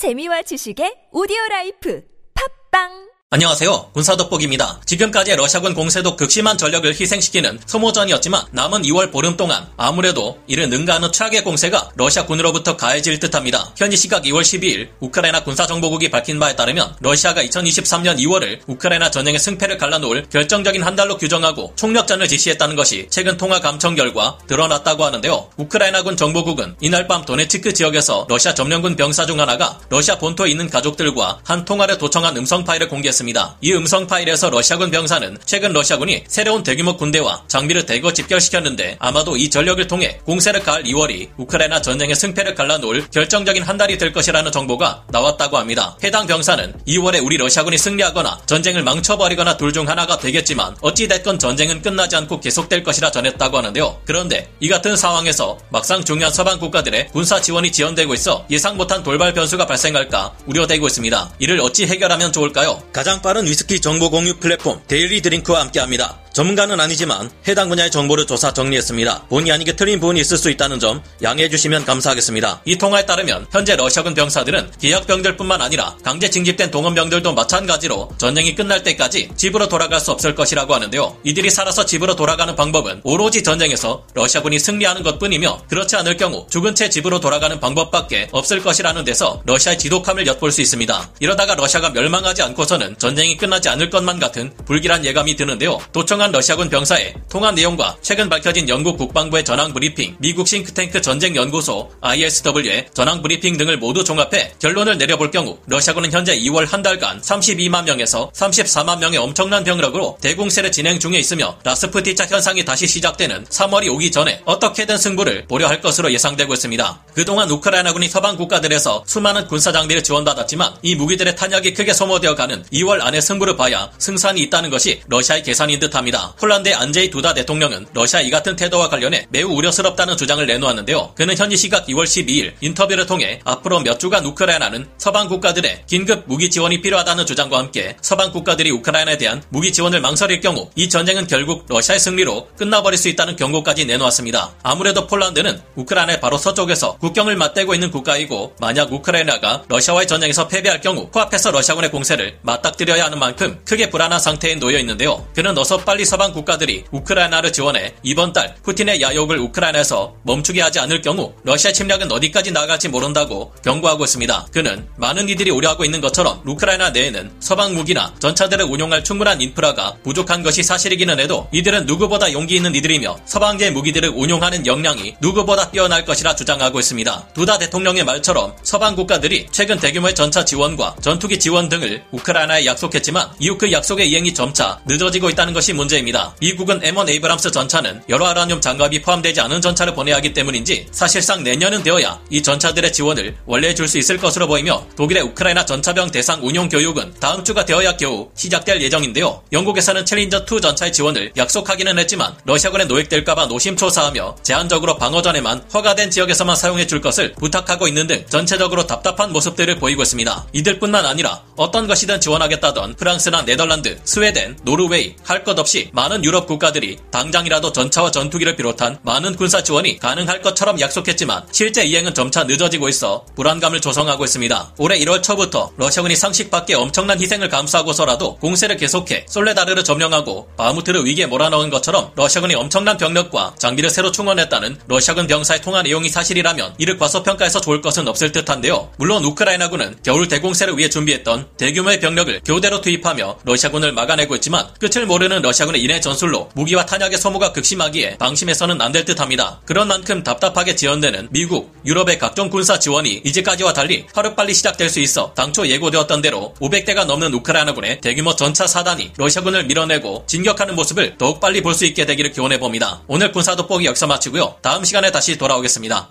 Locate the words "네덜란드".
213.44-213.98